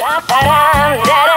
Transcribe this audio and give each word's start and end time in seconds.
Da-ba-da-da-da. 0.00 1.29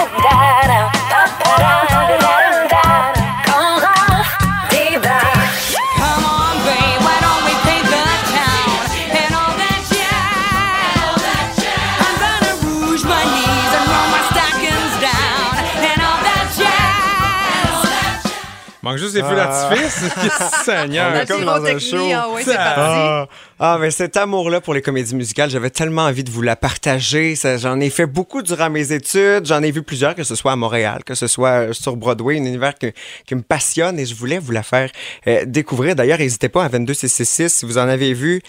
Manque 18.83 18.97
juste 18.97 19.13
des 19.13 19.23
feux 19.23 19.35
d'artifice. 19.35 20.03
Seigneur. 20.65 21.11
On 21.15 21.19
est 21.19 21.25
comme 21.25 21.45
dans 21.45 21.63
un 21.65 21.79
show. 21.79 22.05
Ah 22.13 22.29
ouais, 22.29 22.41
c'est 22.43 22.53
parti. 22.53 22.79
Ah, 22.81 23.27
ah, 23.59 23.77
mais 23.79 23.91
cet 23.91 24.17
amour-là 24.17 24.59
pour 24.59 24.73
les 24.73 24.81
comédies 24.81 25.15
musicales, 25.15 25.49
j'avais 25.49 25.69
tellement 25.69 26.01
envie 26.03 26.25
de 26.25 26.29
vous 26.29 26.41
la 26.41 26.57
partager. 26.57 27.35
Ça, 27.37 27.55
J'en 27.57 27.79
ai 27.79 27.89
fait 27.89 28.05
beaucoup 28.05 28.41
durant 28.41 28.69
mes 28.69 28.91
études. 28.91 29.45
J'en 29.45 29.63
ai 29.63 29.71
vu 29.71 29.83
plusieurs, 29.83 30.15
que 30.15 30.23
ce 30.23 30.35
soit 30.35 30.51
à 30.51 30.55
Montréal, 30.57 31.01
que 31.05 31.15
ce 31.15 31.27
soit 31.27 31.69
euh, 31.69 31.73
sur 31.73 31.95
Broadway, 31.95 32.35
un 32.35 32.43
univers 32.43 32.77
que- 32.77 32.91
qui 33.25 33.35
me 33.35 33.41
passionne 33.41 33.97
et 33.99 34.05
je 34.05 34.15
voulais 34.15 34.37
vous 34.37 34.51
la 34.51 34.63
faire 34.63 34.89
euh, 35.27 35.45
découvrir. 35.45 35.95
D'ailleurs, 35.95 36.19
n'hésitez 36.19 36.49
pas 36.49 36.65
à 36.65 36.67
22666 36.69 37.53
si 37.53 37.65
vous 37.65 37.77
en 37.77 37.87
avez 37.87 38.13
vu. 38.13 38.41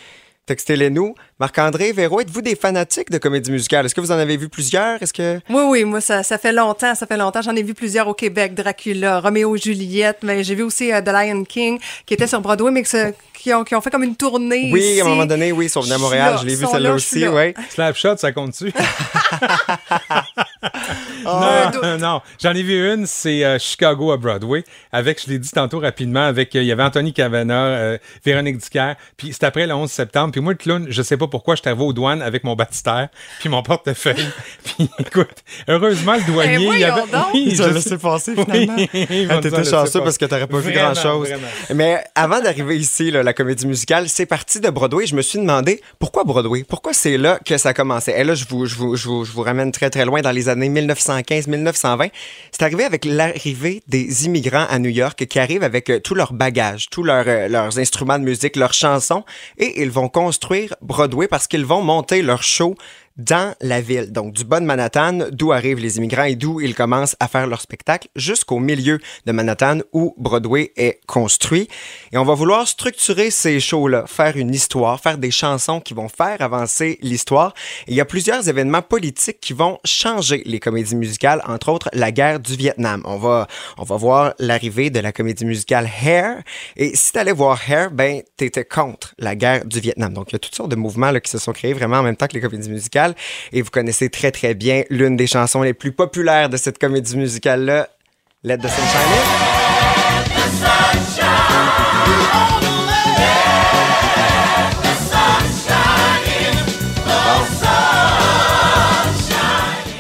Textez-les 0.47 0.91
nous. 0.91 1.15
Marc-André, 1.41 1.93
Véro, 1.93 2.21
êtes-vous 2.21 2.43
des 2.43 2.55
fanatiques 2.55 3.11
de 3.11 3.17
comédies 3.17 3.51
musicales? 3.51 3.87
Est-ce 3.87 3.95
que 3.95 4.01
vous 4.03 4.13
en 4.13 4.19
avez 4.19 4.37
vu 4.37 4.51
plusieurs? 4.51 5.03
Est-ce 5.03 5.15
que... 5.15 5.41
Oui, 5.49 5.63
oui, 5.69 5.85
moi, 5.85 6.03
ça, 6.03 6.23
ça 6.23 6.37
fait 6.37 6.53
longtemps, 6.53 6.95
ça 6.95 7.07
fait 7.07 7.17
longtemps. 7.17 7.41
J'en 7.41 7.57
ai 7.57 7.63
vu 7.63 7.73
plusieurs 7.73 8.07
au 8.09 8.15
Québec, 8.15 8.55
Dracula, 8.55 9.21
Roméo 9.21 9.57
et 9.57 9.59
Juliette, 9.59 10.19
mais 10.23 10.45
j'ai 10.45 10.55
vu 10.55 10.63
aussi 10.63 10.93
euh, 10.93 11.01
The 11.01 11.09
Lion 11.09 11.45
King, 11.45 11.79
qui 12.05 12.13
était 12.13 12.27
sur 12.27 12.43
Broadway, 12.43 12.71
mais 12.71 12.83
que 12.83 13.15
qui, 13.33 13.55
ont, 13.55 13.65
qui 13.65 13.75
ont 13.75 13.81
fait 13.81 13.91
comme 13.91 14.05
une 14.05 14.17
tournée 14.17 14.71
Oui, 14.71 14.81
ici. 14.81 15.01
à 15.01 15.07
un 15.07 15.09
moment 15.09 15.27
donné, 15.27 15.51
oui, 15.51 15.67
ils 15.67 15.71
sont 15.71 15.81
venus 15.81 15.95
à 15.95 15.99
Montréal. 15.99 16.37
Je 16.43 16.47
l'ai 16.47 16.57
vu 16.57 16.67
celle-là 16.71 16.93
aussi, 16.93 17.27
oui. 17.27 17.55
Slapshot, 17.71 18.19
ça 18.19 18.31
compte-tu? 18.33 18.71
Un 21.27 21.71
non, 21.73 21.81
non, 21.83 21.99
non. 21.99 22.21
J'en 22.43 22.53
ai 22.53 22.63
vu 22.63 22.93
une, 22.93 23.07
c'est 23.07 23.45
euh, 23.45 23.59
Chicago 23.59 24.13
à 24.13 24.17
Broadway, 24.17 24.65
avec, 24.93 25.23
je 25.25 25.31
l'ai 25.31 25.39
dit 25.39 25.51
tantôt 25.51 25.81
rapidement, 25.81 26.25
avec, 26.25 26.55
euh, 26.55 26.63
il 26.63 26.67
y 26.67 26.73
avait 26.73 26.83
Anthony 26.83 27.13
Cavana, 27.13 27.65
euh, 27.67 27.99
Véronique 28.25 28.59
Dicker, 28.59 28.95
puis 29.17 29.33
c'était 29.33 29.47
après 29.47 29.67
le 29.67 29.75
11 29.75 29.91
septembre, 29.91 30.33
puis 30.33 30.41
moi, 30.41 30.53
le 30.53 30.59
clown, 30.59 30.87
je 30.89 31.03
sais 31.03 31.17
pas 31.17 31.27
pourquoi, 31.29 31.55
j'étais 31.57 31.71
arrivé 31.71 31.85
aux 31.85 31.93
douanes 31.93 32.23
avec 32.23 32.45
mon 32.45 32.55
baptistère, 32.55 33.09
puis 33.41 33.49
mon 33.49 33.63
portefeuille, 33.63 34.27
puis 34.65 34.89
écoute, 34.99 35.29
heureusement, 35.69 36.15
le 36.15 36.23
douanier, 36.33 36.69
il 36.75 36.81
y 36.81 36.85
avait... 36.85 37.01
donc. 37.03 37.27
Oui, 37.35 37.49
Ils 37.53 37.63
ont 37.63 37.69
je 37.69 37.71
laissé 37.75 37.99
passer, 37.99 38.35
Oui, 38.37 38.45
finalement. 38.45 38.77
ils 38.95 39.29
Ah, 39.31 39.39
T'étais 39.39 39.65
chanceux 39.65 40.01
parce 40.01 40.19
que 40.19 40.25
t'aurais 40.27 40.47
pas 40.47 40.59
vu 40.59 40.73
Vraiment, 40.73 40.93
grand-chose. 40.93 41.29
vraiment. 41.29 41.47
Mais 41.75 42.05
avant 42.15 42.41
d'arriver 42.41 42.77
ici, 42.77 43.11
là, 43.11 43.23
la 43.23 43.33
comédie 43.33 43.67
musicale, 43.67 44.09
c'est 44.09 44.27
parti 44.27 44.61
de 44.61 44.69
Broadway. 44.71 45.07
Je 45.07 45.15
me 45.15 45.23
suis 45.23 45.39
demandé 45.39 45.81
pourquoi 45.99 46.25
Broadway? 46.25 46.65
Pourquoi 46.65 46.93
c'est 46.93 47.17
là 47.17 47.39
que 47.45 47.57
ça 47.59 47.73
commençait? 47.75 48.19
Et 48.19 48.25
là, 48.25 48.35
je 48.35 48.45
vous, 48.49 48.67
je 48.67 48.75
vous, 48.75 48.97
je 48.97 49.09
vous, 49.09 49.25
je 49.25 49.33
vous 49.33 49.43
ramène 49.43 49.73
très, 49.73 49.91
très 49.91 50.05
loin 50.05 50.21
dans 50.21 50.31
les 50.31 50.49
années 50.55 50.71
1915-1920. 50.71 52.11
C'est 52.51 52.63
arrivé 52.63 52.85
avec 52.85 53.05
l'arrivée 53.05 53.83
des 53.87 54.25
immigrants 54.25 54.67
à 54.69 54.79
New 54.79 54.91
York 54.91 55.27
qui 55.27 55.39
arrivent 55.39 55.63
avec 55.63 55.91
tout 56.03 56.15
leur 56.15 56.33
bagage, 56.33 56.89
tous 56.91 57.07
euh, 57.07 57.49
leurs 57.49 57.79
instruments 57.79 58.19
de 58.19 58.25
musique, 58.25 58.57
leurs 58.57 58.73
chansons, 58.73 59.25
et 59.59 59.83
ils 59.83 59.91
vont 59.91 60.09
construire 60.09 60.75
Broadway 60.81 61.29
parce 61.29 61.47
qu'ils 61.47 61.67
vont 61.67 61.83
monter 61.83 62.23
leur 62.23 62.43
show 62.43 62.75
dans 63.17 63.55
la 63.61 63.81
ville, 63.81 64.11
donc 64.11 64.33
du 64.33 64.45
bas 64.45 64.61
de 64.61 64.65
Manhattan, 64.65 65.29
d'où 65.31 65.53
arrivent 65.53 65.79
les 65.79 65.99
immigrants 65.99 66.25
et 66.25 66.35
d'où 66.35 66.61
ils 66.61 66.75
commencent 66.75 67.17
à 67.21 67.29
faire 67.29 67.47
leur 67.47 67.61
spectacle, 67.61 68.09
jusqu'au 68.17 68.59
milieu 68.59 68.99
de 69.27 69.33
Manhattan 69.33 69.81
où 69.93 70.15
Broadway 70.19 70.73
est 70.77 71.01
construit. 71.07 71.69
Et 72.13 72.19
on 72.19 72.25
va 72.25 72.35
vouloir 72.35 72.67
structurer 72.67 73.31
ces 73.31 73.61
shows-là, 73.61 74.05
faire 74.07 74.37
une 74.37 74.53
histoire, 74.53 75.01
faire 75.01 75.19
des 75.19 75.31
chansons 75.31 75.81
qui 75.81 75.95
vont 75.95 76.09
faire 76.09 76.41
avancer 76.41 76.99
l'histoire. 77.03 77.55
Et 77.87 77.93
il 77.93 77.95
y 77.95 78.01
a 78.01 78.05
plusieurs 78.05 78.49
événements 78.49 78.83
politiques 78.83 79.41
qui 79.41 79.53
vont 79.53 79.79
changer 79.85 80.43
les 80.45 80.59
comédies 80.59 80.97
musicales, 80.97 81.43
entre 81.47 81.71
autres 81.71 81.89
la 81.93 82.11
guerre 82.11 82.41
du 82.41 82.57
Vietnam. 82.57 83.03
On 83.05 83.19
va, 83.19 83.47
on 83.79 83.85
va 83.85 83.97
voir 83.97 84.35
l'arrivée 84.39 84.91
de 84.91 84.99
la 84.99 85.13
comédie 85.13 85.45
musicale 85.45 85.89
Hair. 86.03 86.43
Et 86.77 86.97
si 86.97 87.13
t'allais 87.13 87.33
voir 87.33 87.61
Hair, 87.69 87.91
ben, 87.91 88.23
t'étais 88.37 88.65
contre 88.65 89.15
la 89.19 89.37
guerre 89.37 89.65
du 89.65 89.79
Vietnam. 89.81 90.13
Donc, 90.13 90.31
il 90.31 90.35
y 90.35 90.37
a 90.37 90.41
toutes 90.41 90.55
sortes 90.55 90.71
de 90.71 90.77
mouvements 90.77 91.13
qui 91.21 91.31
se 91.31 91.39
sont 91.39 91.53
créés 91.53 91.75
vraiment 91.75 91.99
en 91.99 92.03
même 92.03 92.17
temps 92.17 92.27
que 92.27 92.35
les 92.35 92.41
comédies 92.41 92.71
musicales. 92.71 93.04
Et 93.53 93.63
vous 93.63 93.71
connaissez 93.71 94.09
très, 94.09 94.31
très 94.31 94.55
bien 94.55 94.85
l'une 94.91 95.17
des 95.17 95.27
chansons 95.27 95.63
les 95.63 95.75
plus 95.75 95.93
populaires 95.93 96.49
de 96.49 96.57
cette 96.57 96.79
comédie 96.79 97.17
musicale-là, 97.17 97.89
Let 98.43 98.59
the 98.59 98.69
Sunshine 98.69 99.01
In. 99.01 99.55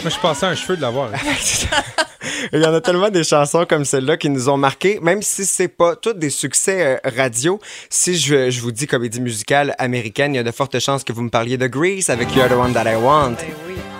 Moi, 0.02 0.10
je 0.10 0.20
passais 0.20 0.44
un 0.44 0.54
cheveu 0.54 0.76
de 0.76 0.82
l'avoir. 0.82 1.10
Il 2.52 2.62
y 2.62 2.66
en 2.66 2.74
a 2.74 2.80
tellement 2.80 3.10
des 3.10 3.24
chansons 3.24 3.64
comme 3.68 3.84
celle-là 3.84 4.16
qui 4.16 4.28
nous 4.28 4.48
ont 4.48 4.56
marqué, 4.56 4.98
même 5.00 5.22
si 5.22 5.44
c'est 5.44 5.68
pas 5.68 5.96
toutes 5.96 6.18
des 6.18 6.30
succès 6.30 7.00
euh, 7.04 7.10
radio. 7.16 7.58
Si 7.90 8.16
je, 8.16 8.50
je 8.50 8.60
vous 8.60 8.72
dis 8.72 8.86
comédie 8.86 9.20
musicale 9.20 9.74
américaine, 9.78 10.34
il 10.34 10.36
y 10.36 10.40
a 10.40 10.42
de 10.42 10.50
fortes 10.50 10.78
chances 10.78 11.04
que 11.04 11.12
vous 11.12 11.22
me 11.22 11.30
parliez 11.30 11.56
de 11.56 11.66
Grease 11.66 12.10
avec 12.10 12.34
You're 12.34 12.48
the 12.48 12.52
One 12.52 12.72
That 12.72 12.90
I 12.90 12.96
Want. 12.96 13.36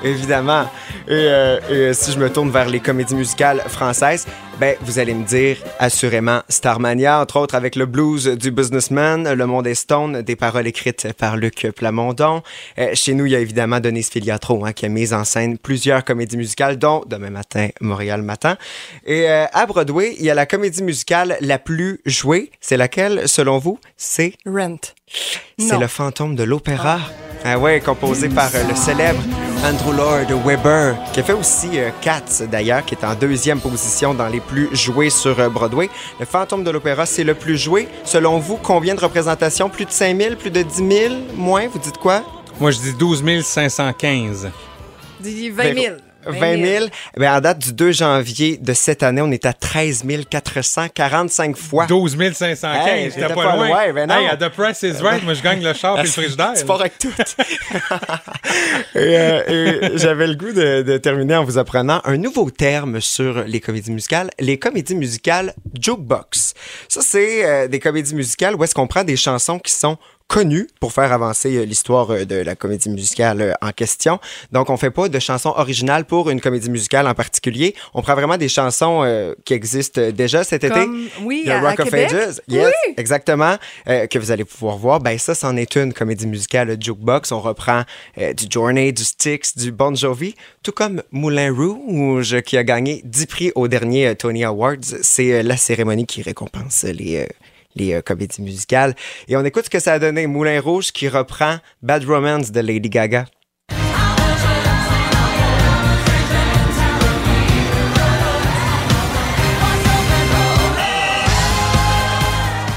Évidemment. 0.02 0.68
Et, 1.06 1.12
euh, 1.12 1.60
et, 1.68 1.72
euh, 1.72 1.92
si 1.92 2.12
je 2.12 2.18
me 2.18 2.30
tourne 2.30 2.50
vers 2.50 2.68
les 2.68 2.80
comédies 2.80 3.14
musicales 3.14 3.60
françaises, 3.68 4.26
ben, 4.60 4.76
vous 4.82 4.98
allez 5.00 5.14
me 5.14 5.24
dire 5.24 5.56
assurément 5.78 6.40
Starmania, 6.48 7.20
entre 7.20 7.38
autres 7.38 7.56
avec 7.56 7.74
le 7.74 7.86
blues 7.86 8.28
du 8.28 8.50
businessman, 8.52 9.32
Le 9.32 9.46
Monde 9.46 9.66
est 9.66 9.74
Stone, 9.74 10.22
des 10.22 10.36
paroles 10.36 10.66
écrites 10.66 11.12
par 11.14 11.36
Luc 11.36 11.66
Plamondon. 11.74 12.42
Euh, 12.78 12.90
chez 12.94 13.14
nous, 13.14 13.26
il 13.26 13.32
y 13.32 13.36
a 13.36 13.40
évidemment 13.40 13.80
Denise 13.80 14.10
Filiatro, 14.10 14.64
hein, 14.64 14.72
qui 14.72 14.86
a 14.86 14.88
mis 14.88 15.12
en 15.12 15.24
scène 15.24 15.58
plusieurs 15.58 16.04
comédies 16.04 16.36
musicales, 16.36 16.78
dont 16.78 17.02
Demain 17.06 17.30
matin, 17.30 17.68
Montréal 17.80 18.22
matin. 18.22 18.56
Et 19.04 19.28
euh, 19.28 19.46
à 19.52 19.66
Broadway, 19.66 20.14
il 20.18 20.24
y 20.24 20.30
a 20.30 20.34
la 20.34 20.46
comédie 20.46 20.82
musicale 20.82 21.36
la 21.40 21.58
plus 21.58 22.00
jouée. 22.06 22.50
C'est 22.60 22.76
laquelle, 22.76 23.28
selon 23.28 23.58
vous? 23.58 23.78
C'est 23.96 24.34
Rent. 24.46 24.78
c'est 25.58 25.78
le 25.78 25.88
fantôme 25.88 26.36
de 26.36 26.44
l'opéra. 26.44 27.00
Ah 27.44 27.58
ouais, 27.58 27.80
composé 27.80 28.28
par 28.28 28.50
euh, 28.54 28.62
le 28.68 28.74
célèbre 28.74 29.20
Andrew 29.64 29.92
Lloyd 29.92 30.30
Webber, 30.44 30.94
qui 31.14 31.20
a 31.20 31.22
fait 31.22 31.32
aussi 31.32 31.80
euh, 31.80 31.88
Cats 32.02 32.44
d'ailleurs, 32.52 32.84
qui 32.84 32.94
est 32.94 33.02
en 33.02 33.14
deuxième 33.14 33.60
position 33.60 34.12
dans 34.12 34.28
les 34.28 34.40
plus 34.40 34.68
joués 34.76 35.08
sur 35.08 35.40
euh, 35.40 35.48
Broadway. 35.48 35.88
Le 36.20 36.26
fantôme 36.26 36.64
de 36.64 36.70
l'opéra, 36.70 37.06
c'est 37.06 37.24
le 37.24 37.32
plus 37.32 37.56
joué. 37.56 37.88
Selon 38.04 38.38
vous, 38.38 38.58
combien 38.58 38.94
de 38.94 39.00
représentations? 39.00 39.70
Plus 39.70 39.86
de 39.86 39.90
5 39.90 40.20
000, 40.20 40.36
plus 40.36 40.50
de 40.50 40.60
10 40.60 40.74
000? 40.76 41.14
Moins, 41.34 41.66
vous 41.68 41.78
dites 41.78 41.96
quoi? 41.96 42.22
Moi, 42.60 42.72
je 42.72 42.78
dis 42.78 42.92
12 42.92 43.42
515. 43.42 44.50
Dis 45.20 45.48
20 45.48 45.74
000. 45.74 45.94
20 46.26 46.62
000. 46.64 46.86
Ben, 47.16 47.36
en 47.36 47.40
date 47.40 47.58
du 47.58 47.72
2 47.72 47.92
janvier 47.92 48.58
de 48.58 48.72
cette 48.72 49.02
année, 49.02 49.22
on 49.22 49.30
est 49.30 49.46
à 49.46 49.52
13 49.52 50.04
445 50.28 51.56
fois. 51.56 51.86
12 51.86 52.16
515. 52.32 52.86
Hey, 52.88 53.10
T'étais 53.10 53.28
pas, 53.28 53.34
pas 53.34 53.56
loin. 53.56 53.68
loin, 53.68 53.92
ben 53.92 54.08
non. 54.08 54.18
Hey, 54.18 54.28
à 54.28 54.36
The 54.36 54.48
Price 54.48 54.82
is 54.82 55.02
Right, 55.02 55.22
moi, 55.24 55.34
je 55.34 55.42
gagne 55.42 55.62
le 55.62 55.72
char 55.72 55.98
et 55.98 56.02
le 56.02 56.08
frigidaire. 56.10 56.52
C'est 56.54 56.66
pas 56.66 56.76
avec 56.80 56.98
tout. 56.98 57.12
et 58.94 58.98
euh, 58.98 59.96
j'avais 59.96 60.26
le 60.26 60.34
goût 60.34 60.52
de, 60.52 60.82
de 60.82 60.96
terminer 60.98 61.36
en 61.36 61.44
vous 61.44 61.58
apprenant 61.58 62.00
un 62.04 62.16
nouveau 62.16 62.50
terme 62.50 63.00
sur 63.00 63.44
les 63.44 63.60
comédies 63.60 63.92
musicales, 63.92 64.30
les 64.38 64.58
comédies 64.58 64.94
musicales 64.94 65.54
jukebox. 65.80 66.54
Ça, 66.88 67.00
c'est 67.02 67.44
euh, 67.44 67.68
des 67.68 67.80
comédies 67.80 68.14
musicales 68.14 68.54
où 68.54 68.64
est-ce 68.64 68.74
qu'on 68.74 68.86
prend 68.86 69.04
des 69.04 69.16
chansons 69.16 69.58
qui 69.58 69.72
sont 69.72 69.98
connues 70.28 70.66
pour 70.80 70.92
faire 70.92 71.12
avancer 71.12 71.56
euh, 71.56 71.64
l'histoire 71.64 72.10
euh, 72.10 72.24
de 72.24 72.36
la 72.36 72.56
comédie 72.56 72.88
musicale 72.88 73.40
euh, 73.40 73.52
en 73.60 73.70
question. 73.72 74.18
Donc, 74.52 74.70
on 74.70 74.76
fait 74.76 74.90
pas 74.90 75.08
de 75.08 75.18
chansons 75.18 75.52
originales 75.56 76.04
pour 76.06 76.30
une 76.30 76.40
comédie 76.40 76.70
musicale 76.70 77.06
en 77.06 77.14
particulier. 77.14 77.74
On 77.92 78.02
prend 78.02 78.14
vraiment 78.14 78.36
des 78.36 78.48
chansons 78.48 79.02
euh, 79.04 79.34
qui 79.44 79.52
existent 79.54 80.10
déjà 80.10 80.42
cet 80.42 80.64
été. 80.64 80.80
Oui, 81.22 81.44
The 81.46 81.50
à- 81.50 81.58
à 81.58 81.60
Rock 81.70 81.80
of 81.80 81.84
Québec. 81.90 82.12
Ages. 82.12 82.40
Yes, 82.48 82.66
Oui. 82.66 82.94
exactement. 82.96 83.56
euh, 83.88 84.06
que 84.06 84.18
vous 84.18 84.30
allez 84.30 84.44
pouvoir 84.44 84.76
voir. 84.78 85.00
Ben 85.00 85.18
ça, 85.18 85.34
c'en 85.34 85.56
est 85.56 85.76
une 85.76 85.92
comédie 85.92 86.26
musicale 86.26 86.68
le 86.68 86.76
jukebox. 86.80 87.30
On 87.32 87.40
reprend 87.40 87.82
euh, 88.18 88.32
du 88.32 88.46
Journey, 88.50 88.92
du 88.92 89.04
Styx, 89.04 89.56
du 89.56 89.72
Bon 89.72 89.94
Jovi, 89.94 90.34
tout 90.62 90.72
comme 90.72 91.02
Moulin 91.12 91.52
Rouge 91.52 92.40
qui 92.42 92.56
a 92.56 92.64
gagné 92.64 93.02
10 93.04 93.26
prix 93.26 93.52
au 93.54 93.68
dernier 93.68 94.14
Tony 94.16 94.44
Awards. 94.44 94.76
C'est 95.02 95.42
la 95.42 95.56
cérémonie 95.56 96.06
qui 96.06 96.22
récompense 96.22 96.84
les 96.84 97.28
les 97.74 97.94
euh, 97.94 98.02
comédies 98.02 98.42
musicales. 98.42 98.94
Et 99.28 99.36
on 99.36 99.44
écoute 99.44 99.64
ce 99.66 99.70
que 99.70 99.80
ça 99.80 99.94
a 99.94 99.98
donné. 99.98 100.26
Moulin 100.26 100.60
Rouge 100.60 100.92
qui 100.92 101.08
reprend 101.08 101.56
Bad 101.82 102.04
Romance 102.04 102.52
de 102.52 102.60
Lady 102.60 102.88
Gaga. 102.88 103.26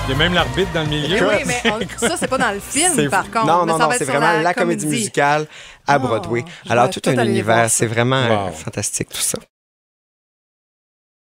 Il 0.09 0.11
y 0.11 0.13
a 0.13 0.17
même 0.19 0.33
l'arbitre 0.33 0.71
dans 0.73 0.83
le 0.83 0.87
milieu. 0.87 1.27
Oui, 1.27 1.43
mais 1.45 1.61
on- 1.69 1.99
ça, 2.07 2.15
c'est 2.17 2.29
pas 2.29 2.37
dans 2.37 2.51
le 2.51 2.61
film, 2.61 2.93
C'est- 2.95 3.09
par 3.09 3.29
contre. 3.29 3.45
Non, 3.45 3.65
mais 3.65 3.73
non, 3.73 3.77
ça 3.77 3.83
non, 3.87 3.91
c'est 3.97 4.05
vraiment 4.05 4.39
la, 4.41 4.53
comédie 4.53 4.87
musicale 4.87 5.45
à 5.85 5.97
Oh, 5.97 5.99
Broadway. 5.99 6.45
je 6.65 6.71
Alors, 6.71 6.89
tout 6.89 7.01
un 7.07 7.25
univers, 7.25 7.69
c'est 7.69 7.87
vraiment 7.87 8.15
euh, 8.15 8.45
Wow. 8.45 8.51
fantastique 8.53 9.09
tout 9.09 9.19
ça. 9.19 9.37